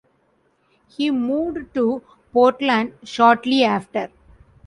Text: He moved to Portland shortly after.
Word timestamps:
He 0.87 1.11
moved 1.11 1.75
to 1.75 2.01
Portland 2.33 2.93
shortly 3.03 3.63
after. 3.63 4.09